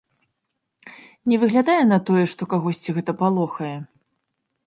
Не 1.33 1.37
выглядае 1.43 1.75
на 1.91 1.99
тое, 2.11 2.23
што 2.33 2.49
кагосьці 2.53 2.97
гэта 2.97 3.11
палохае. 3.23 3.73